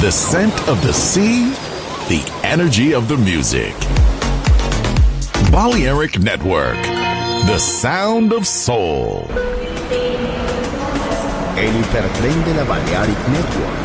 The 0.00 0.10
scent 0.10 0.54
of 0.66 0.80
the 0.80 0.94
sea, 0.94 1.50
the 2.08 2.24
energy 2.42 2.94
of 2.94 3.06
the 3.06 3.18
music. 3.18 3.74
Balearic 5.52 6.18
Network, 6.18 6.80
the 7.44 7.58
sound 7.58 8.32
of 8.32 8.46
soul. 8.46 9.28
El 11.58 11.74
hipertren 11.76 12.44
de 12.46 12.54
la 12.54 12.64
Balearic 12.64 13.18
Network, 13.28 13.76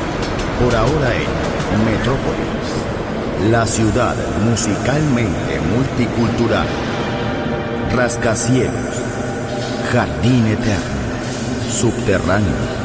por 0.62 0.74
ahora 0.74 1.14
en 1.14 1.84
Metrópolis, 1.84 3.52
la 3.52 3.68
ciudad 3.68 4.16
musicalmente 4.46 5.60
multicultural. 5.76 6.68
Rascacielos, 7.94 8.96
jardín 9.92 10.48
eterno, 10.48 10.96
subterráneo. 11.70 12.85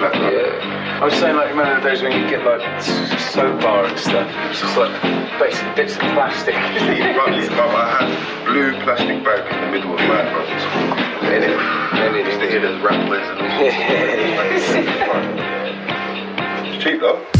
Yeah. 0.00 1.00
I 1.00 1.04
was 1.04 1.14
saying, 1.14 1.36
like, 1.36 1.50
remember 1.50 1.80
the 1.80 1.88
days 1.88 2.02
when 2.02 2.12
you 2.12 2.28
get, 2.28 2.44
like, 2.44 2.62
soap 2.82 3.60
bar 3.60 3.84
and 3.84 3.98
stuff? 3.98 4.28
It's 4.50 4.60
just, 4.60 4.76
like, 4.76 4.90
basic 5.38 5.76
bits 5.76 5.94
of 5.94 6.00
plastic. 6.16 6.54
Right, 7.20 7.50
I 7.50 8.06
had 8.06 8.46
blue 8.46 8.72
plastic 8.82 9.22
bag 9.24 9.52
in 9.52 9.60
the 9.60 9.70
middle 9.70 9.92
of 9.92 10.00
my 10.00 10.22
brothers. 10.32 10.62
And 11.22 11.44
it, 11.44 11.50
and 11.50 12.16
it 12.16 12.26
used 12.26 12.40
to 12.40 12.48
hear 12.48 12.60
those 12.60 12.80
rattlers 12.82 13.26
and 13.28 13.40
It's 16.66 16.82
cheap 16.82 17.00
though. 17.00 17.39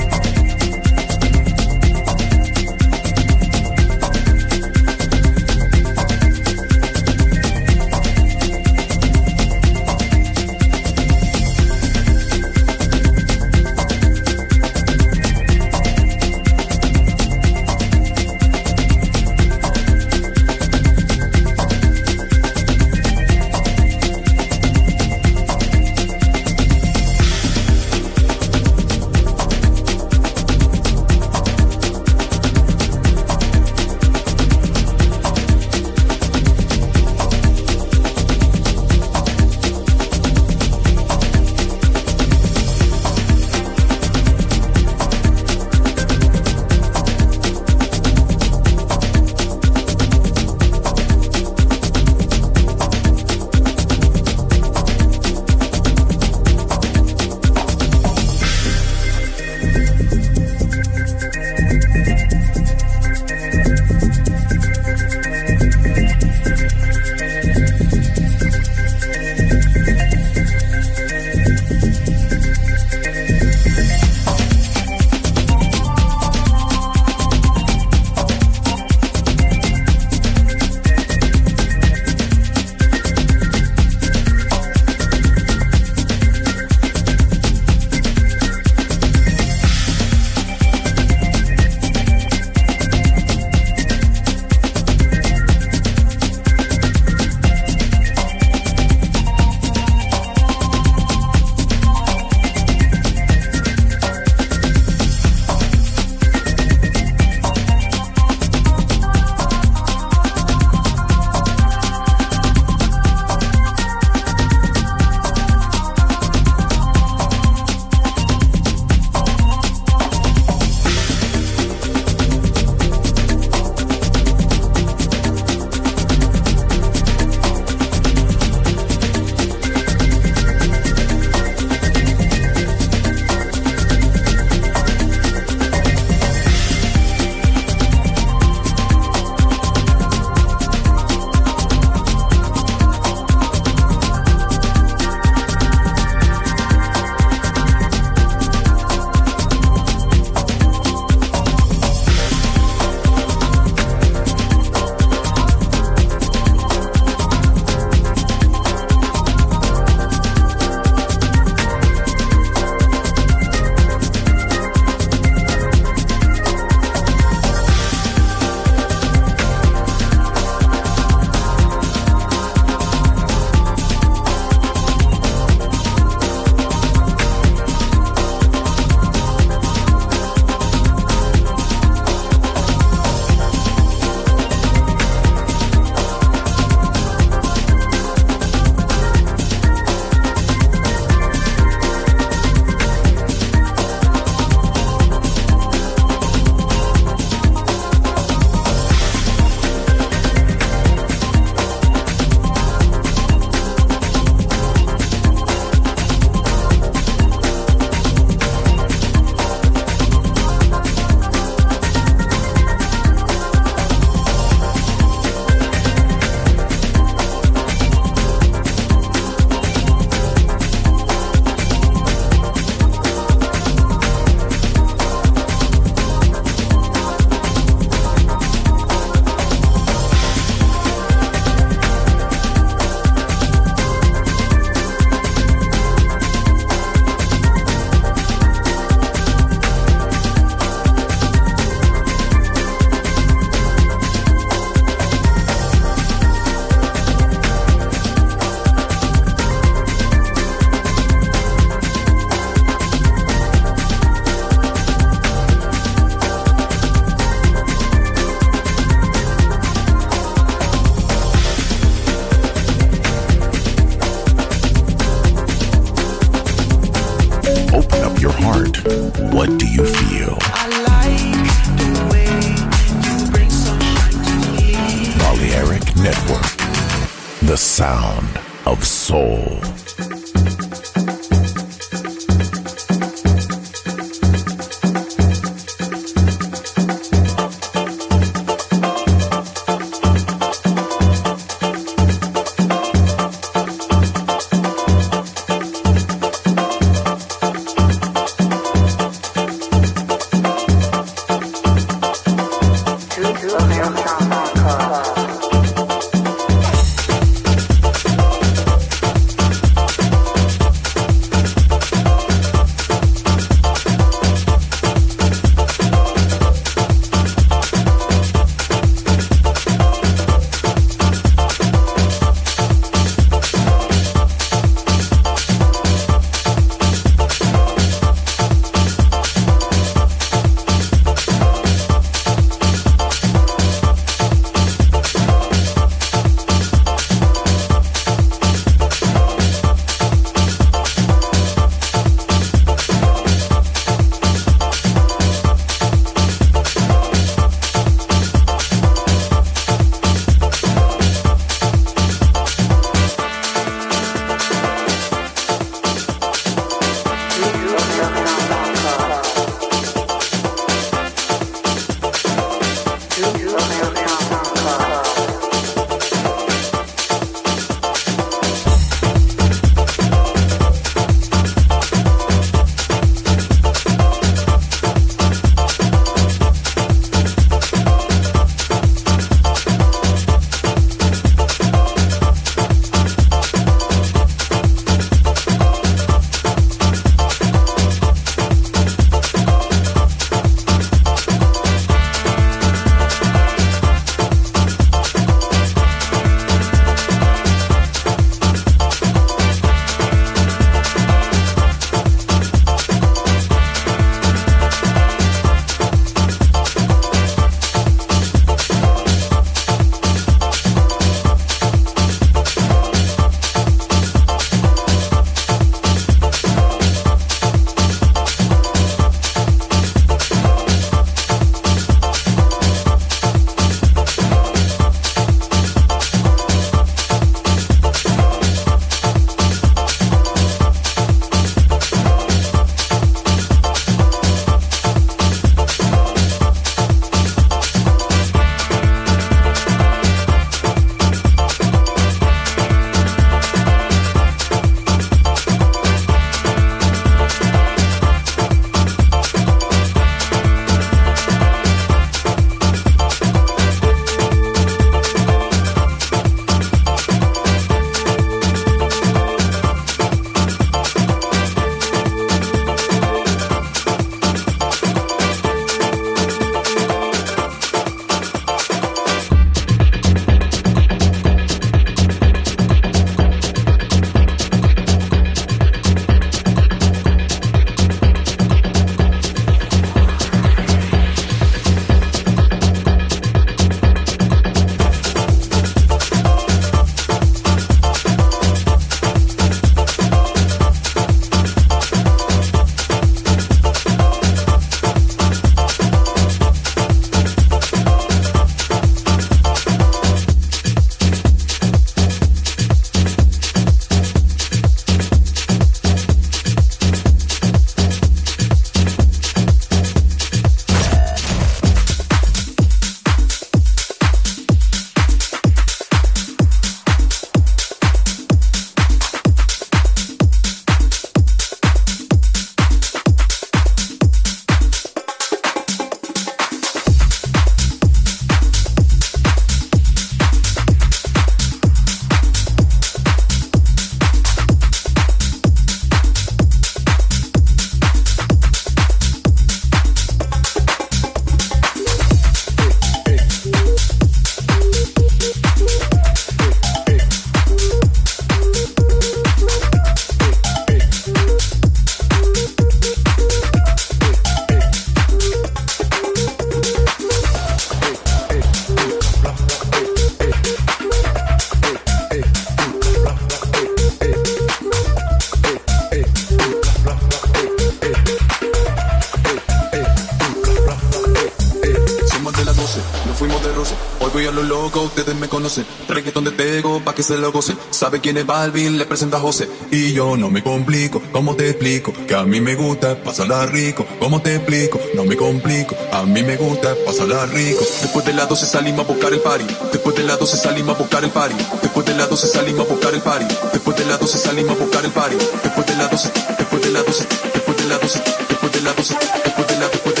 Se 577.11 577.17
lo 577.17 577.31
gocen. 577.31 577.57
Sabe 577.71 577.99
quién 577.99 578.17
es 578.17 578.25
Balvin, 578.25 578.77
le 578.77 578.85
presenta 578.85 579.17
a 579.17 579.19
José. 579.19 579.49
Y 579.69 579.91
yo 579.91 580.15
no 580.15 580.29
me 580.29 580.41
complico, 580.41 581.01
¿cómo 581.11 581.35
te 581.35 581.49
explico? 581.49 581.91
Que 582.07 582.15
a 582.15 582.23
mí 582.23 582.39
me 582.39 582.55
gusta 582.55 583.03
pasarla 583.03 583.45
rico. 583.47 583.85
¿Cómo 583.99 584.21
te 584.21 584.35
explico? 584.35 584.79
No 584.95 585.03
me 585.03 585.17
complico, 585.17 585.75
a 585.91 586.03
mí 586.03 586.23
me 586.23 586.37
gusta 586.37 586.73
pasarla 586.85 587.25
rico. 587.25 587.59
Después 587.81 588.05
de 588.05 588.13
las 588.13 588.29
12 588.29 588.45
salimos 588.45 588.85
a 588.85 588.93
buscar 588.93 589.11
el 589.11 589.19
party. 589.19 589.45
Después 589.73 589.95
de 589.97 590.03
las 590.03 590.19
12 590.19 590.37
salimos 590.37 590.75
a 590.75 590.79
buscar 590.79 591.03
el 591.03 591.09
party. 591.09 591.35
Después 591.61 591.85
de 591.85 591.95
las 591.95 592.09
12 592.09 592.27
salimos 592.27 592.65
a 592.65 592.71
buscar 592.71 592.93
el 592.93 593.01
party. 593.01 593.25
Después 593.51 593.77
de 593.77 593.85
las 593.85 593.99
12 593.99 594.17
salimos 594.17 594.55
a 594.57 594.63
buscar 594.63 594.85
el 594.85 594.91
party. 594.91 595.15
Después 595.43 595.67
de 595.67 595.75
las 595.75 595.91
12, 595.91 596.11
después 596.37 596.61
de 596.61 596.71
las 596.71 596.85
12, 596.85 597.07
después 597.33 597.57
de 597.57 597.65
las 597.65 597.81
12, 597.81 597.99
después 598.29 598.51
de 598.53 598.61
las 598.61 598.75
12, 598.77 598.95
después 599.25 599.47
de 599.47 599.59
las 599.59 599.71
12. 599.71 600.00